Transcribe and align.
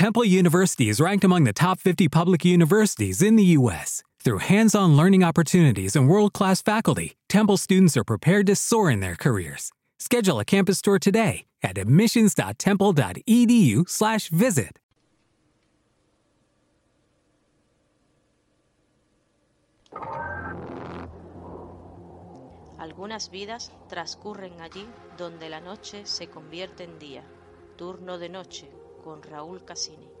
Temple 0.00 0.24
University 0.24 0.88
is 0.88 0.96
ranked 0.98 1.24
among 1.24 1.44
the 1.44 1.52
top 1.52 1.78
50 1.78 2.08
public 2.08 2.42
universities 2.42 3.20
in 3.20 3.36
the 3.36 3.44
U.S. 3.58 4.02
Through 4.24 4.38
hands 4.38 4.74
on 4.74 4.96
learning 4.96 5.22
opportunities 5.22 5.94
and 5.94 6.08
world 6.08 6.32
class 6.32 6.62
faculty, 6.62 7.18
Temple 7.28 7.58
students 7.58 7.98
are 7.98 8.04
prepared 8.04 8.46
to 8.46 8.56
soar 8.56 8.90
in 8.90 9.00
their 9.00 9.14
careers. 9.14 9.70
Schedule 9.98 10.40
a 10.40 10.44
campus 10.46 10.80
tour 10.80 10.98
today 10.98 11.44
at 11.62 11.76
admissions.temple.edu/slash 11.76 14.28
visit. 14.30 14.78
Algunas 22.78 23.30
vidas 23.30 23.70
transcurren 23.90 24.62
allí 24.62 24.86
donde 25.18 25.50
la 25.50 25.60
noche 25.60 26.06
se 26.06 26.28
convierte 26.28 26.84
en 26.84 26.98
día. 26.98 27.22
Turno 27.76 28.18
de 28.18 28.30
noche 28.30 28.79
con 29.00 29.22
Raúl 29.22 29.64
Cassini. 29.64 30.19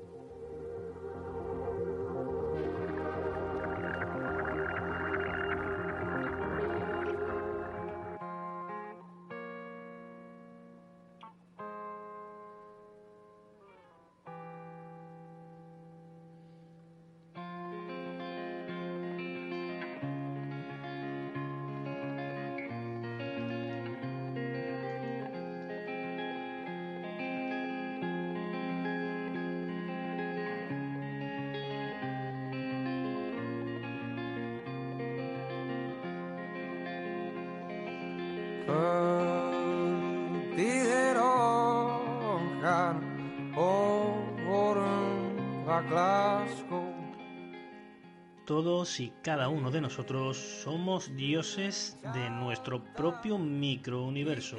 Todos 48.44 48.98
y 48.98 49.12
cada 49.22 49.48
uno 49.48 49.70
de 49.70 49.80
nosotros 49.80 50.36
somos 50.36 51.14
dioses 51.16 51.96
de 52.12 52.28
nuestro 52.30 52.82
propio 52.94 53.38
microuniverso, 53.38 54.56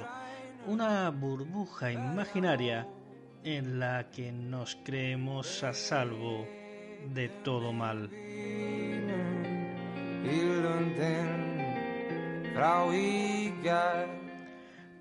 una 0.65 1.09
burbuja 1.09 1.91
imaginaria 1.91 2.87
en 3.43 3.79
la 3.79 4.09
que 4.09 4.31
nos 4.31 4.77
creemos 4.85 5.61
a 5.63 5.73
salvo 5.73 6.47
de 7.13 7.27
todo 7.43 7.73
mal. 7.73 8.09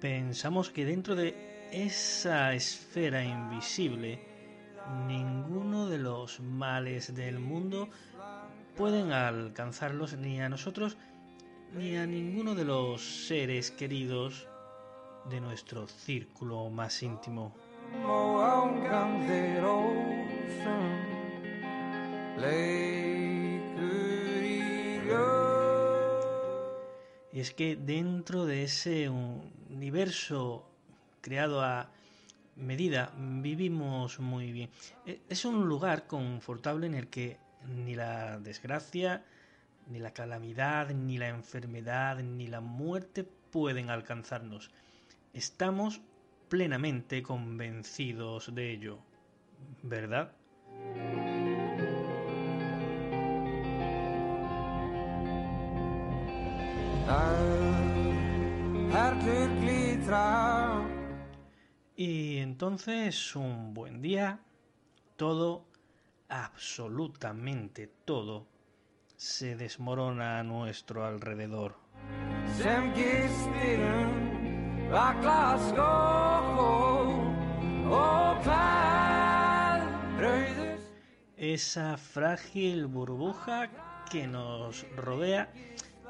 Pensamos 0.01 0.71
que 0.71 0.85
dentro 0.85 1.15
de 1.15 1.69
esa 1.73 2.55
esfera 2.55 3.23
invisible, 3.23 4.27
ninguno 5.07 5.89
de 5.89 5.99
los 5.99 6.41
males 6.41 7.15
del 7.15 7.39
mundo 7.39 7.89
pueden 8.77 9.13
alcanzarlos 9.13 10.17
ni 10.17 10.41
a 10.41 10.49
nosotros 10.49 10.97
ni 11.75 11.97
a 11.97 12.07
ninguno 12.07 12.55
de 12.55 12.65
los 12.65 13.27
seres 13.27 13.71
queridos 13.71 14.49
de 15.29 15.41
nuestro 15.41 15.87
círculo 15.87 16.71
más 16.71 17.03
íntimo. 17.03 17.55
Y 27.33 27.41
es 27.41 27.53
que 27.53 27.77
dentro 27.77 28.45
de 28.45 28.65
ese 28.65 29.09
universo 29.09 30.67
creado 31.21 31.63
a 31.63 31.91
medida 32.57 33.13
vivimos 33.17 34.19
muy 34.21 34.53
bien. 34.53 34.71
E, 35.07 35.21
es 35.29 35.45
un 35.45 35.69
lugar 35.69 36.07
confortable 36.07 36.87
en 36.87 36.95
el 36.95 37.09
que 37.09 37.39
ni 37.67 37.95
la 37.95 38.39
desgracia, 38.39 39.25
ni 39.89 39.99
la 39.99 40.13
calamidad, 40.13 40.91
ni 40.91 41.19
la 41.19 41.29
enfermedad, 41.29 42.19
ni 42.23 42.47
la 42.47 42.61
muerte 42.61 43.25
pueden 43.25 43.91
alcanzarnos. 43.91 44.71
Estamos 45.33 46.01
plenamente 46.49 47.23
convencidos 47.23 48.55
de 48.55 48.73
ello, 48.73 48.99
¿verdad? 49.83 50.33
Y 61.97 62.39
entonces 62.39 63.37
un 63.37 63.75
buen 63.75 64.01
día, 64.01 64.41
todo, 65.17 65.67
absolutamente 66.29 67.89
todo, 68.05 68.47
se 69.17 69.55
desmorona 69.57 70.39
a 70.39 70.43
nuestro 70.43 71.05
alrededor. 71.05 71.77
Esa 81.37 81.97
frágil 81.97 82.87
burbuja 82.87 83.69
que 84.11 84.27
nos 84.27 84.87
rodea 84.97 85.53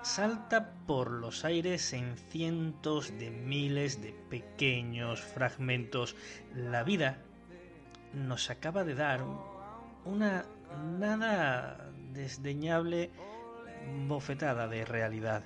salta 0.03 0.73
por 0.87 1.11
los 1.11 1.45
aires 1.45 1.93
en 1.93 2.17
cientos 2.17 3.17
de 3.19 3.31
miles 3.31 4.03
de 4.03 4.13
pequeños 4.13 5.21
fragmentos. 5.21 6.17
La 6.55 6.83
vida 6.83 7.19
nos 8.13 8.51
acaba 8.51 8.85
de 8.85 8.95
dar 8.95 9.25
una 10.05 10.45
nada 10.99 11.91
desdeñable 12.13 13.11
bofetada 14.07 14.69
de 14.69 14.85
realidad. 14.85 15.45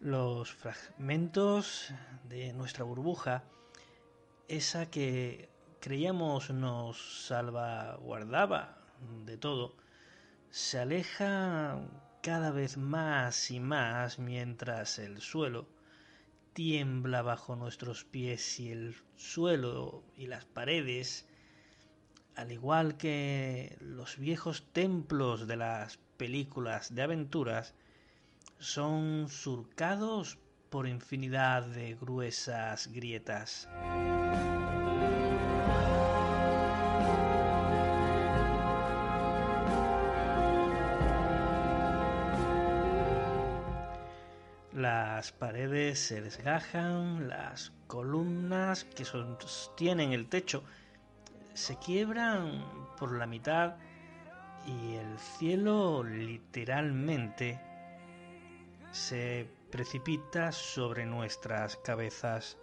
Los 0.00 0.52
fragmentos 0.52 1.92
de 2.24 2.52
nuestra 2.52 2.84
burbuja, 2.84 3.44
esa 4.48 4.86
que 4.86 5.50
creíamos 5.80 6.50
nos 6.50 7.26
salvaguardaba 7.26 8.78
de 9.24 9.36
todo, 9.36 9.76
se 10.50 10.78
aleja 10.78 11.80
cada 12.22 12.50
vez 12.50 12.76
más 12.76 13.50
y 13.50 13.60
más 13.60 14.18
mientras 14.18 14.98
el 14.98 15.20
suelo 15.20 15.66
tiembla 16.52 17.22
bajo 17.22 17.56
nuestros 17.56 18.04
pies 18.04 18.60
y 18.60 18.70
el 18.70 18.94
suelo 19.16 20.02
y 20.16 20.26
las 20.26 20.44
paredes, 20.44 21.26
al 22.36 22.52
igual 22.52 22.96
que 22.96 23.76
los 23.80 24.18
viejos 24.18 24.64
templos 24.72 25.46
de 25.46 25.56
las 25.56 25.98
películas 26.16 26.94
de 26.94 27.02
aventuras, 27.02 27.74
son 28.58 29.28
surcados 29.30 30.38
por 30.68 30.86
infinidad 30.86 31.62
de 31.62 31.94
gruesas 31.94 32.88
grietas. 32.88 33.68
Las 45.20 45.32
paredes 45.32 45.98
se 45.98 46.22
desgajan, 46.22 47.28
las 47.28 47.72
columnas 47.86 48.84
que 48.84 49.04
sostienen 49.04 50.14
el 50.14 50.30
techo 50.30 50.62
se 51.52 51.76
quiebran 51.76 52.64
por 52.98 53.12
la 53.12 53.26
mitad 53.26 53.74
y 54.64 54.94
el 54.94 55.18
cielo 55.18 56.02
literalmente 56.02 57.60
se 58.92 59.46
precipita 59.70 60.52
sobre 60.52 61.04
nuestras 61.04 61.76
cabezas. 61.76 62.56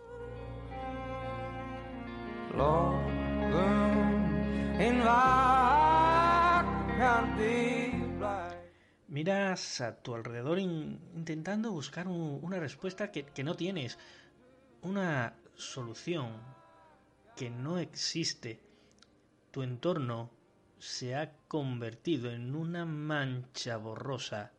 Miras 9.10 9.80
a 9.80 9.96
tu 10.02 10.16
alrededor 10.16 10.60
intentando 10.60 11.72
buscar 11.72 12.10
una 12.10 12.60
respuesta 12.60 13.10
que, 13.10 13.44
no 13.44 13.56
tienes, 13.56 13.98
una 14.82 15.34
solución 15.56 16.42
que 17.38 17.50
no 17.50 17.80
existe. 17.80 18.60
Tu 19.52 19.64
entorno 19.64 20.30
se 20.78 21.16
ha 21.16 21.32
convertido 21.48 22.32
en 22.32 22.54
una 22.54 22.84
mancha 22.84 23.78
borrosa 23.78 24.52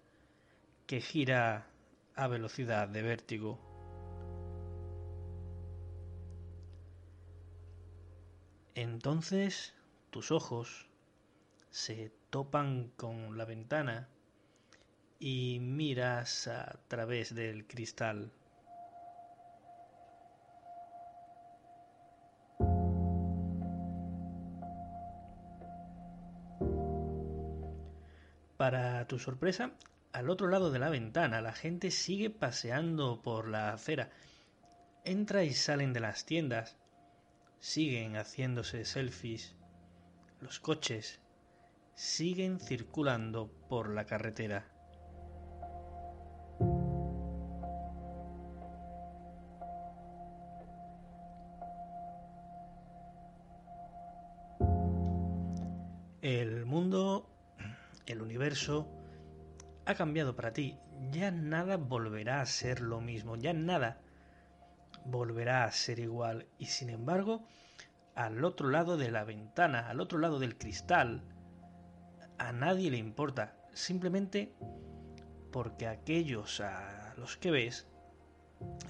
que 0.86 1.02
gira 1.02 1.66
a 2.14 2.26
velocidad 2.26 2.88
de 2.88 3.02
vértigo. 3.02 3.60
Entonces 8.74 9.74
tus 10.08 10.32
ojos 10.32 10.88
se 11.68 12.10
topan 12.30 12.92
con 12.96 13.36
la 13.36 13.44
ventana 13.44 14.08
y 15.18 15.58
miras 15.60 16.46
a 16.46 16.78
través 16.88 17.34
del 17.34 17.66
cristal. 17.66 18.32
Para 28.56 29.06
tu 29.06 29.18
sorpresa, 29.18 29.70
al 30.12 30.30
otro 30.30 30.48
lado 30.48 30.70
de 30.72 30.80
la 30.80 30.90
ventana 30.90 31.40
la 31.40 31.52
gente 31.52 31.90
sigue 31.90 32.28
paseando 32.28 33.22
por 33.22 33.48
la 33.48 33.72
acera. 33.72 34.10
Entra 35.04 35.44
y 35.44 35.54
salen 35.54 35.92
de 35.92 36.00
las 36.00 36.26
tiendas. 36.26 36.76
Siguen 37.60 38.16
haciéndose 38.16 38.84
selfies. 38.84 39.54
Los 40.40 40.58
coches 40.60 41.20
siguen 41.94 42.58
circulando 42.58 43.48
por 43.68 43.90
la 43.90 44.06
carretera. 44.06 44.77
El 56.28 56.66
mundo, 56.66 57.26
el 58.04 58.20
universo, 58.20 58.86
ha 59.86 59.94
cambiado 59.94 60.36
para 60.36 60.52
ti. 60.52 60.76
Ya 61.10 61.30
nada 61.30 61.78
volverá 61.78 62.42
a 62.42 62.44
ser 62.44 62.82
lo 62.82 63.00
mismo, 63.00 63.36
ya 63.36 63.54
nada 63.54 64.02
volverá 65.06 65.64
a 65.64 65.72
ser 65.72 66.00
igual. 66.00 66.46
Y 66.58 66.66
sin 66.66 66.90
embargo, 66.90 67.46
al 68.14 68.44
otro 68.44 68.68
lado 68.68 68.98
de 68.98 69.10
la 69.10 69.24
ventana, 69.24 69.88
al 69.88 70.00
otro 70.00 70.18
lado 70.18 70.38
del 70.38 70.58
cristal, 70.58 71.24
a 72.36 72.52
nadie 72.52 72.90
le 72.90 72.98
importa. 72.98 73.56
Simplemente 73.72 74.52
porque 75.50 75.86
aquellos 75.86 76.60
a 76.60 77.14
los 77.16 77.38
que 77.38 77.50
ves 77.50 77.88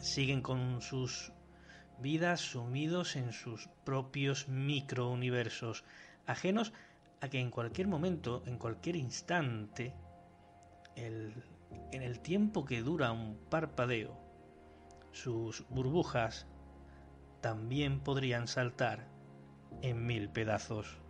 siguen 0.00 0.42
con 0.42 0.82
sus 0.82 1.32
vidas 2.00 2.40
sumidos 2.40 3.14
en 3.14 3.32
sus 3.32 3.68
propios 3.84 4.48
microuniversos, 4.48 5.84
ajenos 6.26 6.72
que 7.26 7.40
en 7.40 7.50
cualquier 7.50 7.88
momento, 7.88 8.42
en 8.46 8.58
cualquier 8.58 8.96
instante, 8.96 9.94
en 10.94 12.02
el 12.02 12.20
tiempo 12.20 12.64
que 12.64 12.82
dura 12.82 13.12
un 13.12 13.36
parpadeo, 13.50 14.16
sus 15.12 15.66
burbujas 15.68 16.46
también 17.40 18.00
podrían 18.00 18.46
saltar 18.46 19.08
en 19.82 20.06
mil 20.06 20.30
pedazos. 20.30 21.00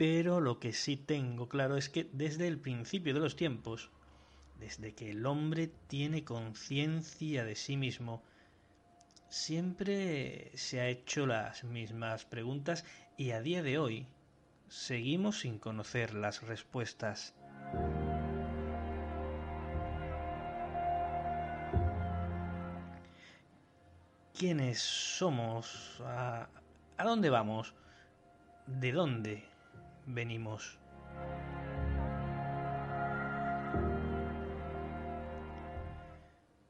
Pero 0.00 0.40
lo 0.40 0.58
que 0.58 0.72
sí 0.72 0.96
tengo 0.96 1.50
claro 1.50 1.76
es 1.76 1.90
que 1.90 2.08
desde 2.14 2.48
el 2.48 2.58
principio 2.58 3.12
de 3.12 3.20
los 3.20 3.36
tiempos, 3.36 3.90
desde 4.58 4.94
que 4.94 5.10
el 5.10 5.26
hombre 5.26 5.70
tiene 5.88 6.24
conciencia 6.24 7.44
de 7.44 7.54
sí 7.54 7.76
mismo, 7.76 8.22
siempre 9.28 10.56
se 10.56 10.80
ha 10.80 10.88
hecho 10.88 11.26
las 11.26 11.64
mismas 11.64 12.24
preguntas 12.24 12.86
y 13.18 13.32
a 13.32 13.42
día 13.42 13.62
de 13.62 13.76
hoy 13.76 14.06
seguimos 14.70 15.40
sin 15.40 15.58
conocer 15.58 16.14
las 16.14 16.44
respuestas. 16.44 17.34
¿Quiénes 24.32 24.80
somos? 24.80 26.00
¿A, 26.06 26.48
dónde 27.04 27.28
vamos? 27.28 27.74
¿De 28.66 28.92
dónde 28.92 29.49
venimos. 30.06 30.78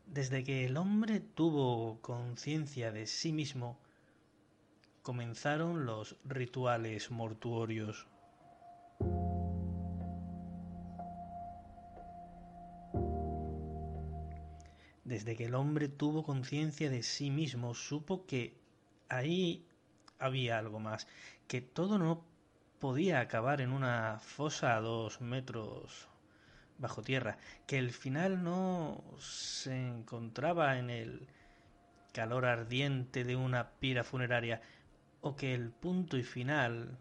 Desde 0.07 0.43
que 0.43 0.65
el 0.65 0.77
hombre 0.77 1.21
tuvo 1.21 2.01
conciencia 2.01 2.91
de 2.91 3.07
sí 3.07 3.33
mismo, 3.33 3.79
comenzaron 5.03 5.87
los 5.87 6.17
rituales 6.25 7.11
mortuorios. 7.11 8.09
Desde 15.05 15.37
que 15.37 15.47
el 15.47 15.55
hombre 15.55 15.89
tuvo 15.89 16.23
conciencia 16.23 16.91
de 16.91 17.03
sí 17.03 17.31
mismo, 17.31 17.75
supo 17.75 18.27
que 18.27 18.55
ahí 19.09 19.65
había 20.19 20.59
algo 20.59 20.79
más, 20.79 21.07
que 21.49 21.61
todo 21.61 21.99
no 21.99 22.25
podía 22.81 23.21
acabar 23.21 23.61
en 23.61 23.73
una 23.73 24.19
fosa 24.19 24.75
a 24.75 24.81
dos 24.81 25.21
metros 25.21 26.09
bajo 26.79 27.03
tierra, 27.03 27.37
que 27.67 27.79
el 27.79 27.93
final 27.93 28.43
no 28.43 29.05
se 29.19 29.77
encontraba 29.77 30.79
en 30.79 30.89
el 30.89 31.29
calor 32.13 32.47
ardiente 32.47 33.23
de 33.23 33.37
una 33.37 33.71
pira 33.79 34.03
funeraria, 34.03 34.63
o 35.21 35.37
que 35.37 35.55
el 35.55 35.71
punto 35.71 36.17
y 36.17 36.23
final 36.23 36.99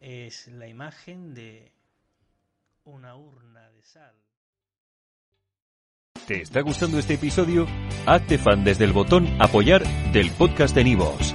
es 0.00 0.48
la 0.48 0.68
imagen 0.68 1.32
de 1.32 1.72
una 2.84 3.16
urna 3.16 3.70
de 3.70 3.82
sal. 3.82 4.14
¿Te 6.26 6.42
está 6.42 6.60
gustando 6.60 6.98
este 6.98 7.14
episodio? 7.14 7.66
Hazte 8.06 8.38
fan 8.38 8.62
desde 8.64 8.84
el 8.84 8.92
botón 8.92 9.26
apoyar 9.40 9.82
del 10.12 10.30
podcast 10.30 10.74
de 10.74 10.84
Nivos. 10.84 11.34